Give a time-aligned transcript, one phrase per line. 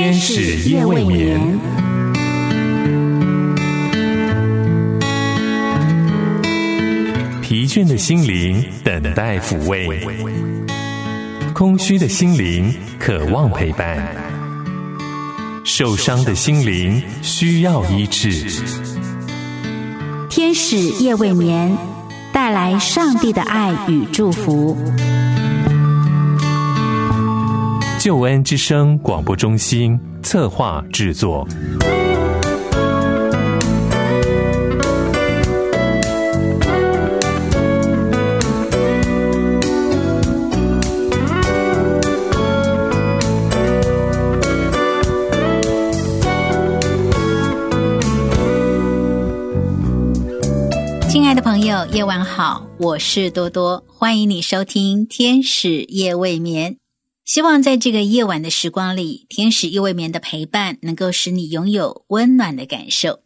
[0.00, 1.58] 天使夜未眠，
[7.42, 10.06] 疲倦的心灵等待抚慰，
[11.52, 13.98] 空虚的心灵渴望陪伴，
[15.64, 18.46] 受伤的心灵需要医治。
[20.30, 21.76] 天使夜未眠，
[22.32, 24.76] 带来上帝的爱与祝福。
[28.08, 31.46] 救恩之声广播中心策划制作。
[51.10, 56.72] 亲爱的朋友，夜晚好，我是多多，欢迎你收听《天使夜未眠》。
[57.28, 63.20] 希望在这个夜晚的时光里，天使夜未眠的陪伴能够使你拥有温暖的感受。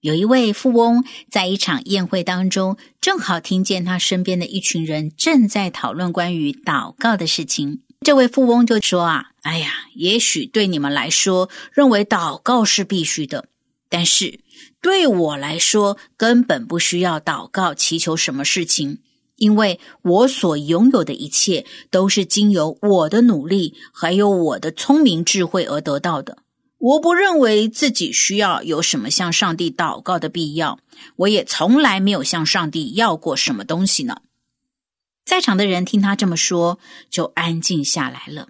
[0.00, 7.82] 有一位富翁在一场宴会当中，正好听见他身边的一群人正在讨论关于祷告的事情。
[8.00, 13.46] 这位富翁就说：“啊，哎呀，也许对你们来说，认为祷告是必须的，
[13.88, 14.40] 但是
[14.82, 18.98] 对我来说，根本不需要祷告祈求什么事情。”
[19.40, 26.36] 因为我所拥有的一切都是经由我的努力，还有我的聪明智慧而得到的。
[26.76, 30.78] 我不认为自己需要有什么向上帝祷告的必要，
[31.16, 34.20] 我也从来没有向上帝要过什么东西呢。
[35.24, 38.48] 在场的人听他这么说，就安静下来了。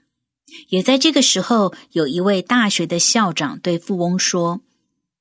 [0.70, 4.60] 也在这个时候，有一位大学的校长对富翁说：“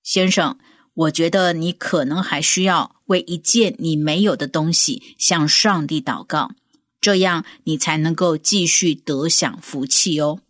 [0.02, 0.58] 先生。”
[1.00, 6.52] 我觉得你可能还需要为一件你没有的东西向上帝祷告，
[7.00, 10.42] 这样你才能够继续得享福气哦。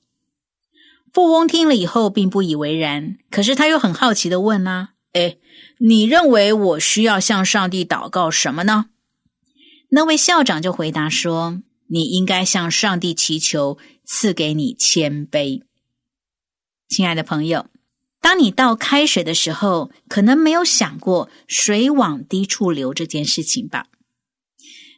[1.13, 5.37] 富翁听了以后并不以为然，可是他又很好奇的问啊：“哎，
[5.77, 8.85] 你认为我需要向上帝祷告什么呢？”
[9.91, 15.61] 那位校长就回答说：“你应该向上帝祈求赐给你谦卑。”
[16.89, 17.67] 亲爱的朋友。
[18.21, 23.87] 当你倒开水的时候，可能没有想过水往低处流这件事情吧？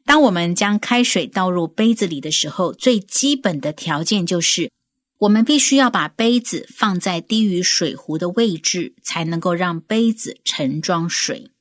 [0.03, 4.71] 当我们将开水倒入杯子里的时候，最基本的条件就是
[5.19, 11.51] 我们必须要把杯子放在低于水壶的位置，才能够让杯子盛装水。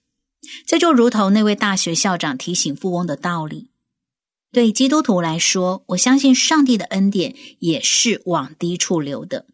[0.66, 3.68] 这就如同那位大学校长提醒富翁的道理。
[4.50, 9.44] 对基督徒来说，我相信上帝的恩典也是往低处流的。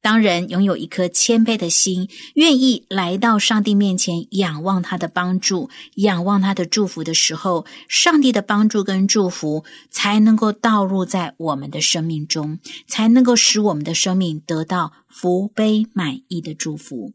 [0.00, 17.12] 当人拥有一颗谦卑的心，愿意来到上帝面前仰望他的帮助、仰望他的祝福的时候，上帝的帮助跟祝福才能够倒入在我们的生命中，才能够使我们的生命得到福杯满意的祝福。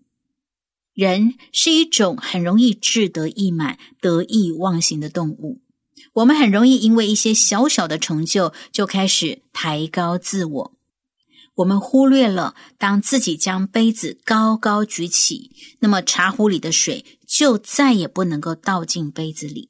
[0.94, 5.62] 人是一种很容易志得意满、得意忘形的动物，
[6.14, 10.74] 我们很容易因为一些小小的成就就开始抬高自我。
[11.56, 19.70] 我们忽略了，当自己将杯子高高举起，那么茶壶里的水就再也不能够倒进杯子里。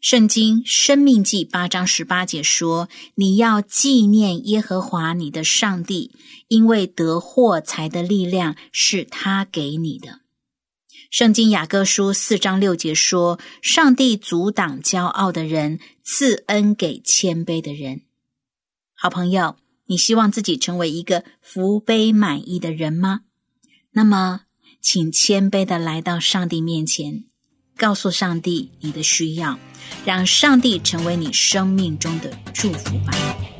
[0.00, 6.10] 圣经《生命记》八章十八节说：“你要纪念耶和华你的上帝，
[6.48, 10.20] 因为得获财的力量是他给你的。”
[11.10, 18.00] 圣经雅各书四章六节说：“上帝阻挡骄傲的人，赐恩给谦卑的人。”
[18.96, 19.56] 好朋友。
[19.86, 23.20] 你希望自己成为一个福杯满意的人吗？
[23.92, 24.42] 那么，
[24.80, 27.24] 请谦卑的来到上帝面前，
[27.76, 29.58] 告诉上帝你的需要，
[30.04, 33.53] 让上帝成为你生命中的祝福吧。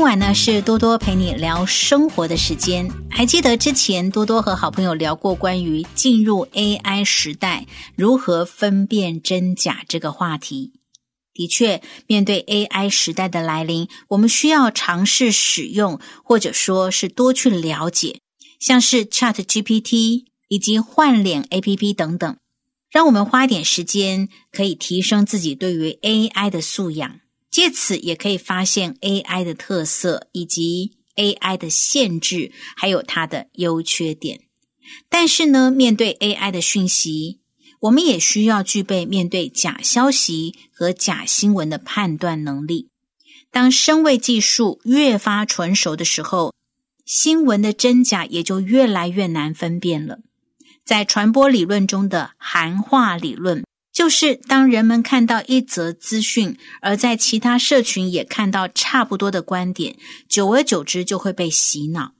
[0.00, 2.90] 今晚呢是多多陪你聊生活的时间。
[3.10, 7.66] 还记得之前多多和好朋友聊过关于进入 AI 时代
[7.96, 10.72] 如何分辨真假这个话题。
[11.34, 18.20] 的确，面对 AI 时代的来临，我们需要尝试使用，或者说是多去了解，
[18.58, 22.38] 像是 Chat GPT 以及换脸 APP 等等，
[22.90, 27.20] 让我们花一点时间，可以提升自己对于 AI 的素养。
[27.50, 34.42] 借此也可以发现 AI 的特色，以及 AI 的限制，还有它的优缺点。
[35.08, 37.40] 但是呢，面对 AI 的讯息，
[37.80, 42.88] 我们也需要具备面对假消息和假新闻的判断能力。
[43.50, 46.54] 当声位技术越发纯熟的时候，
[47.04, 50.20] 新闻的真假也就越来越难分辨了。
[50.84, 53.64] 在传播理论中的含化理论，
[54.00, 59.94] 就是当人们看到一则资讯，而在其他社群也看到差不多的观点，
[60.26, 62.14] 久而久之就会被洗脑，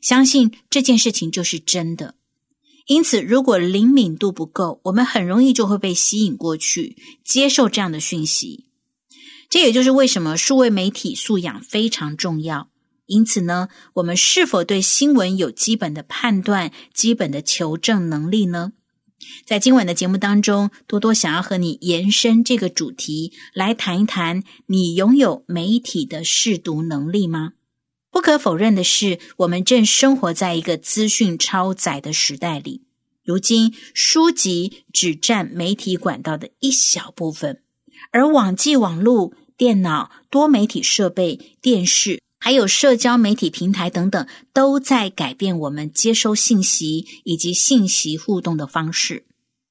[0.00, 2.14] 相信这件事情就是真的。
[2.86, 8.64] 因此，如果灵敏度不够，我们很容易就会被吸引过去，接受这样的讯息。
[9.50, 12.70] 这也就是为什么数位媒体素养非常重要。
[13.04, 18.72] 因此呢，我们是否对新闻有基本的判断、基本的求证能力呢？
[19.44, 27.52] 在今晚的节目当中，多多想要和你延伸这个主题，来谈一谈：你拥有媒体的试读能力吗？
[28.10, 32.82] 不可否认的是，我们正生活在一个资讯超载的时代里。
[33.24, 37.62] 如今，书籍只占媒体管道的一小部分。
[38.12, 49.24] 而网际网络、电脑、多媒体设备、电视，还有社交媒体平台等等，都在改变我们接收信息以及信息互动的方式。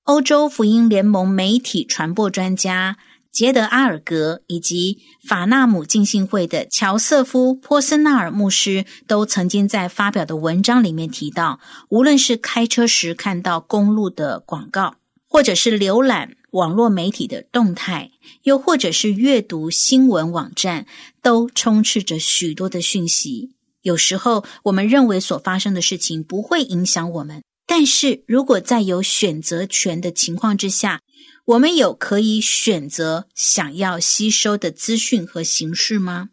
[0.03, 2.97] 欧洲福音联盟媒体传播专家
[3.31, 11.59] 杰德阿尔格以及法纳姆浸信会的乔瑟夫波森纳尔牧师都曾经在发表的文章里面提到，
[11.89, 14.95] 无论是开车时看到公路的广告，
[15.27, 16.35] 或者是浏览。
[16.55, 18.11] 网络媒体的动态，
[18.43, 20.85] 又或者是阅读新闻网站，
[21.21, 23.51] 都充斥着许多的讯息。
[23.81, 31.01] 有时候，我们认为所发生的事情不会影响我们，但是如果在有选择权的情况之下，
[31.43, 36.29] 我们有可以选择想要吸收的资讯和形式吗？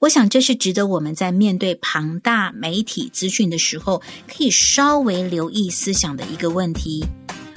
[0.00, 7.02] 我想，这是值得我们在面对庞大媒体资讯的时候，可以稍微留意思想的一个问题，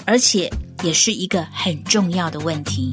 [0.06, 0.50] 而且。
[0.83, 2.91] 也是一个很重要的问题。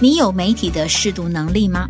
[0.00, 1.88] 你有媒体的试读能力吗？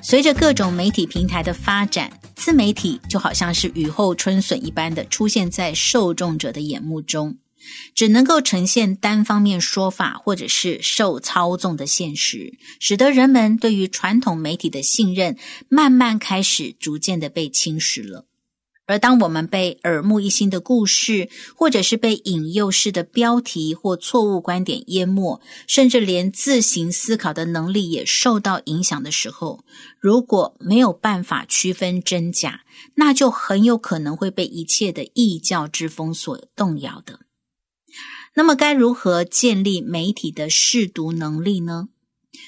[0.00, 7.36] 随着各种媒体平台的发展，自媒体就好像是雨后春笋一般的出现在受众者的眼目中。
[7.94, 15.36] 只能够呈现单方面说法，或者是受操纵的现实，使得人们对于传统媒体的信任
[15.68, 18.26] 慢慢开始逐渐的被侵蚀了。
[18.86, 29.62] 而当我们被耳目一新的故事，或者是被引诱式的标题或错误观点淹没，甚至连自行思考的能力也受到影响的时候，
[30.00, 32.62] 如果没有办法区分真假，
[32.94, 37.20] 那就很有可能会被一切的异教之风所动摇的。
[38.38, 41.88] 那么该如何建立媒体的试读能力呢？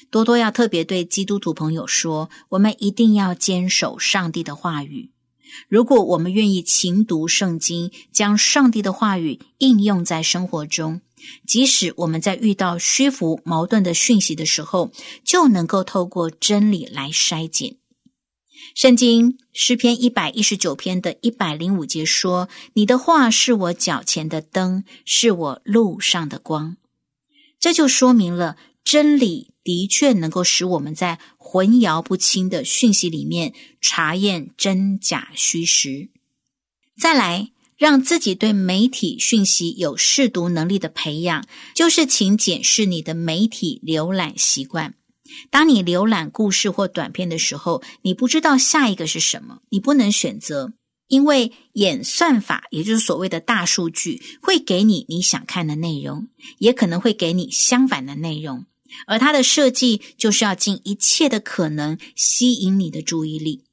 [0.09, 5.11] 多多要特别对基督徒朋友说：我们一定要坚守上帝的话语。
[5.67, 11.01] 如果我们愿意勤读圣经，将上帝的话语应用在生活中，
[11.45, 14.93] 即使我们在遇到虚浮矛盾的讯息的时候，
[15.25, 17.80] 就能够透过真理来筛检。
[18.73, 26.77] 圣经诗篇一百一十九篇的一百零五节说：“你的话是我脚前的灯，是我路上的光。”
[27.59, 36.09] 这就说明了真理的确能够使我们在混淆不清的讯息里面查验真假虚实。
[36.97, 44.95] 再来，让自己对媒体讯息有试读能力的培养，就是请检视你的媒体浏览习惯。
[45.49, 50.73] 当你浏览故事或短片的时候，你不知道下一个是什么，你不能选择，
[51.07, 56.27] 因为演算法，也就是所谓的大数据，会给你你想看的内容，
[56.59, 58.65] 也可能会给你相反的内容，
[59.07, 63.63] 而它的设计就是要尽一切的可能吸引你的注意力，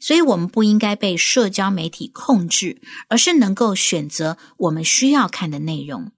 [0.00, 6.12] 所以我们不应该被社交媒体控制，而是能够选择我们需要看的内容。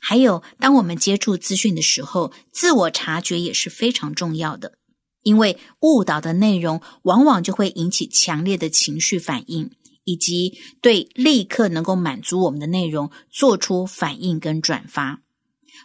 [0.00, 4.78] 还有，当我们接触资讯的时候，自我察觉也是非常重要的。
[5.22, 9.70] 因为误导的内容往往就会引起强烈的情绪反应，
[10.04, 15.20] 以及对立刻能够满足我们的内容做出反应跟转发。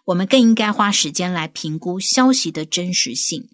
[0.05, 3.49] 我们更应该花时间来评估消息的真实性。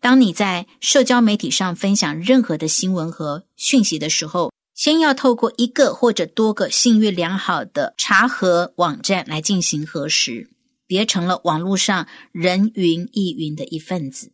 [0.00, 10.50] 当你在社交媒体上分享任何的新闻和讯息的时候，先要透过一个或者多个信誉良好的查核网站来进行核实，
[10.86, 14.32] 别成了网络上人云亦云的一份子。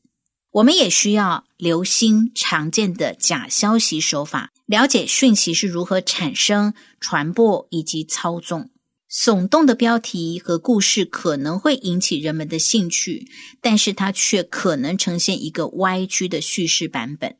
[0.52, 8.70] 我们也需要留心常见的假消息手法，了解讯息是如何产生、传播以及操纵。
[9.08, 13.26] 耸动的标题和故事可能会引起人们的兴趣，
[13.60, 17.36] 但是它却可能呈现一个歪曲的叙事版本。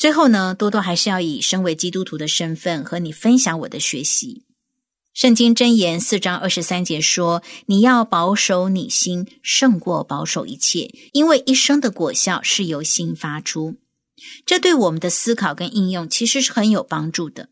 [0.00, 4.46] 最后呢，多多还是要以身为基督徒的身份和你分享我的学习。
[5.12, 13.76] 圣经箴言四章二十三节说：“你要保守你心，胜过保守一切，因为一生的果效是由心发出。”
[14.46, 17.50] 这对我们的思考跟应用其实是很有帮助的。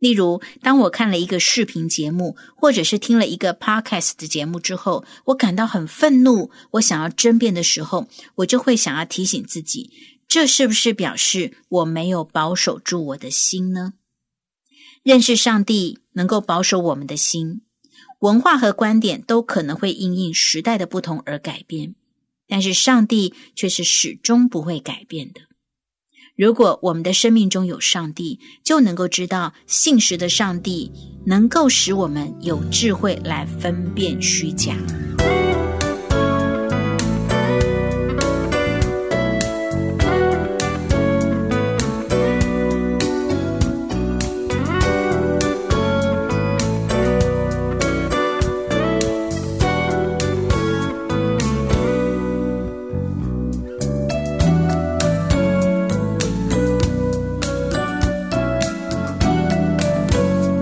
[0.00, 9.92] 例如，当我看了一个视频节目，或者是听了一个 podcast 的节目之后，我感到很愤怒，我想要争辩的时候，我就会想要提醒自己：
[10.28, 13.94] 这是不是表示我没有保守住我的心呢？
[15.02, 17.62] 认识上帝能够保守我们的心，
[18.18, 21.94] 文化和观点都可能会因应时代的不同而改变，
[22.46, 25.40] 但是上帝却是始终不会改变的。
[26.36, 30.92] 如果我们的生命中有上帝，就能够知道信实的上帝
[31.24, 34.76] 能够使我们有智慧来分辨虚假。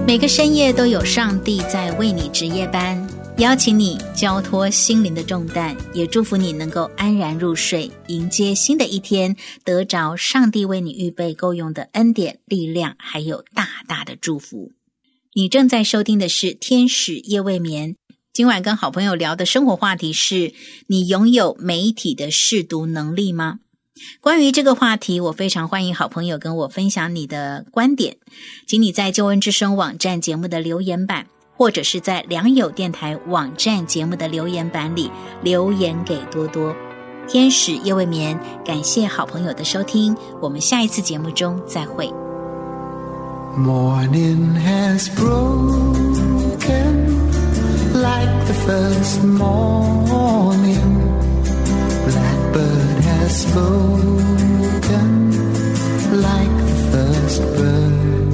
[0.06, 2.96] 每个深夜都有上帝在为你值夜班，
[3.38, 9.34] 邀请你交托心灵的重担，也祝福你能够安然入睡，迎接新的一天，
[9.64, 14.70] 得着上帝为你预备够用的恩典、力量，还有大大的祝福。
[15.34, 17.94] 你正在收听的是《天使夜未眠》，
[18.32, 20.54] 今晚跟好朋友聊的生活话题是：
[20.86, 23.58] 你拥有媒体的试读能力吗？
[24.20, 28.16] 关于这个话题，我非常欢迎好朋友跟我分享你的观点，
[28.66, 31.26] 请你在救恩之声网站节目的留言板，
[31.56, 35.10] 或者是在良友电台网站节目的留言板里
[35.42, 36.74] 留言给多多。
[37.26, 42.12] 天使夜未眠，感谢好朋友的收听，我们下一次节目中再会。
[43.56, 45.96] Morning has broken
[47.94, 50.45] like the first morn.
[53.48, 55.10] Spoken
[56.28, 58.32] like the first bird.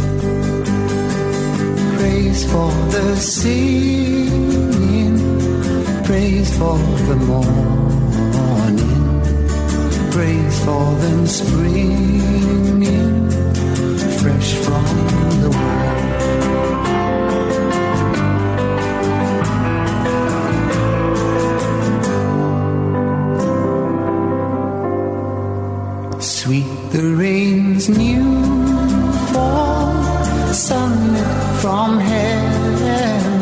[1.98, 5.16] Praise for the singing,
[6.04, 6.78] praise for
[7.08, 9.04] the morning,
[10.10, 12.12] praise for them springing
[14.22, 14.84] fresh from
[15.42, 15.50] the
[27.88, 28.24] rain's new
[29.32, 29.92] fall,
[30.52, 31.26] sunlit
[31.60, 33.40] from heaven,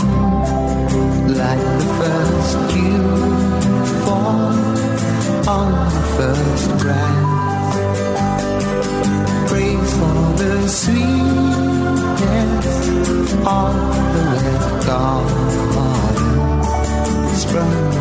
[1.37, 3.03] like the first dew
[4.05, 4.55] fall
[5.49, 7.75] on the first grass.
[9.49, 12.09] Praise for the sweetness
[13.47, 13.75] of
[14.15, 15.95] the red garden,
[17.35, 18.00] sprung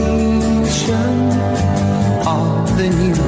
[2.26, 3.23] of the new